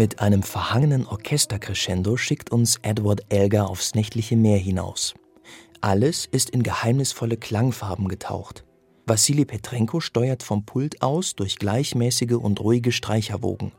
[0.00, 5.12] Mit einem verhangenen Orchestercrescendo schickt uns Edward Elgar aufs nächtliche Meer hinaus.
[5.82, 8.64] Alles ist in geheimnisvolle Klangfarben getaucht.
[9.04, 13.72] Wassili Petrenko steuert vom Pult aus durch gleichmäßige und ruhige Streicherwogen.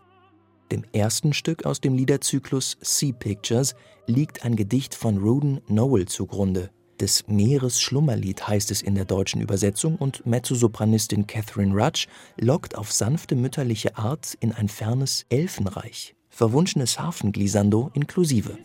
[0.71, 3.73] Dem ersten Stück aus dem Liederzyklus Sea Pictures
[4.05, 6.69] liegt ein Gedicht von Ruden Noel zugrunde.
[7.01, 12.05] Des Meeres Schlummerlied heißt es in der deutschen Übersetzung und Mezzosopranistin Catherine Rudge
[12.39, 16.13] lockt auf sanfte mütterliche Art in ein fernes Elfenreich.
[16.29, 18.55] Verwunschenes Harfenglissando inklusive.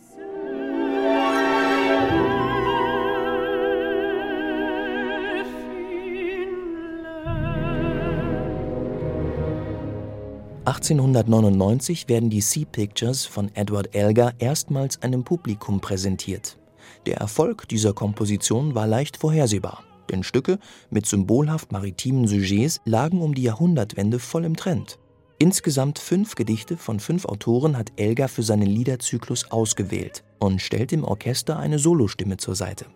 [10.67, 16.59] 1899 werden die Sea Pictures von Edward Elgar erstmals einem Publikum präsentiert.
[17.07, 20.59] Der Erfolg dieser Komposition war leicht vorhersehbar, denn Stücke
[20.91, 24.99] mit symbolhaft maritimen Sujets lagen um die Jahrhundertwende voll im Trend.
[25.39, 31.05] Insgesamt fünf Gedichte von fünf Autoren hat Elgar für seinen Liederzyklus ausgewählt und stellt dem
[31.05, 32.87] Orchester eine Solostimme zur Seite.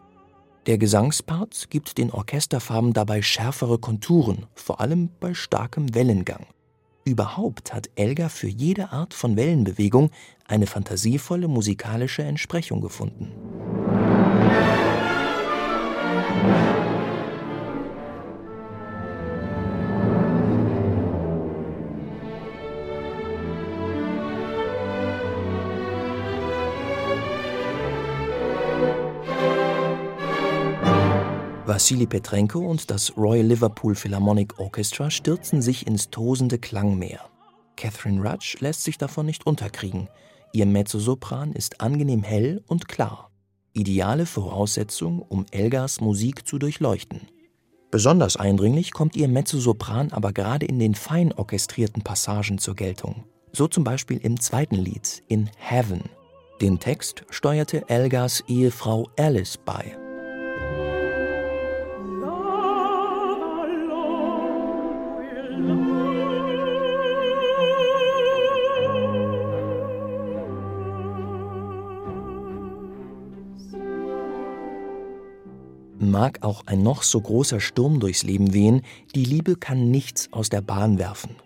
[0.67, 6.47] Der Gesangspart gibt den Orchesterfarben dabei schärfere Konturen, vor allem bei starkem Wellengang.
[7.05, 10.11] Überhaupt hat Elgar für jede Art von Wellenbewegung
[10.47, 13.33] eine fantasievolle musikalische Entsprechung gefunden.
[31.71, 37.21] Wassili Petrenko und das Royal Liverpool Philharmonic Orchestra stürzen sich ins tosende Klangmeer.
[37.77, 40.09] Catherine Rudge lässt sich davon nicht unterkriegen.
[40.53, 43.31] Ihr Mezzosopran ist angenehm hell und klar.
[43.73, 47.29] Ideale Voraussetzung, um Elgars Musik zu durchleuchten.
[47.93, 53.27] Besonders eindringlich kommt ihr Mezzosopran aber gerade in den fein orchestrierten Passagen zur Geltung.
[53.53, 56.03] So zum Beispiel im zweiten Lied, in Heaven.
[56.61, 59.97] Den Text steuerte Elgars Ehefrau Alice bei.
[76.03, 78.81] Mag auch ein noch so großer Sturm durchs Leben wehen,
[79.15, 81.37] die Liebe kann nichts aus der Bahn werfen.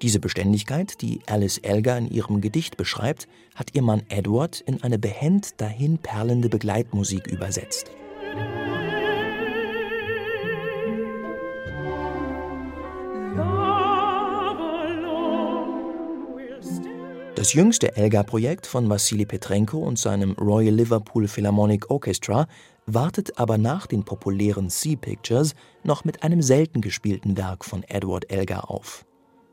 [0.00, 4.98] Diese Beständigkeit, die Alice Elgar in ihrem Gedicht beschreibt, hat ihr Mann Edward in eine
[4.98, 7.90] behend dahin perlende Begleitmusik übersetzt.
[17.40, 22.46] Das jüngste Elgar-Projekt von Wassili Petrenko und seinem Royal Liverpool Philharmonic Orchestra
[22.94, 28.30] wartet aber nach den populären Sea Pictures noch mit einem selten gespielten Werk von Edward
[28.30, 29.04] Elgar auf: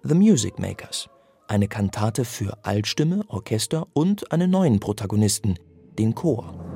[0.03, 1.09] The Music Makers,
[1.47, 5.57] eine Kantate für Altstimme, Orchester und einen neuen Protagonisten,
[5.97, 6.66] den Chor.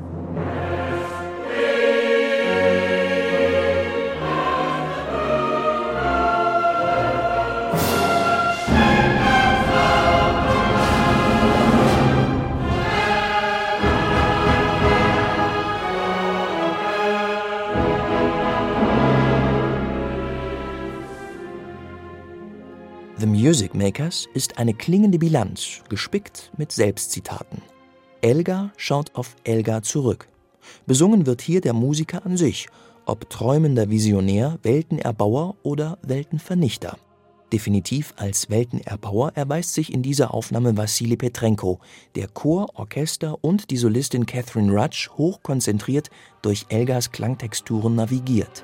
[23.17, 27.61] The Music Makers ist eine klingende Bilanz, gespickt mit Selbstzitaten.
[28.21, 30.27] Elgar schaut auf Elgar zurück.
[30.87, 32.67] Besungen wird hier der Musiker an sich,
[33.05, 36.97] ob träumender Visionär, Weltenerbauer oder Weltenvernichter.
[37.51, 41.79] Definitiv als Weltenerbauer erweist sich in dieser Aufnahme Wassili Petrenko,
[42.15, 46.09] der Chor, Orchester und die Solistin Catherine Rudge hochkonzentriert
[46.41, 48.63] durch Elgars Klangtexturen navigiert.